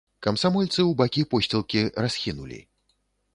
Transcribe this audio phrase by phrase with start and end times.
[0.27, 2.59] Камсамольцы ў бакі посцілкі расхінулі.